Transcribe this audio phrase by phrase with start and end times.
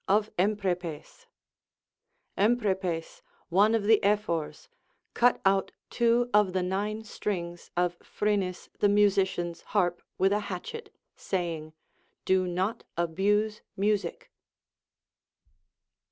[0.00, 1.26] * Of Emprepes.
[2.38, 4.68] Emprepes, one of the Ephors.
[5.12, 10.94] cut out two of the nine strings of Phrynis the musician's harp with a hatchet,
[11.16, 11.72] say ing,
[12.24, 14.30] Do not abuse music.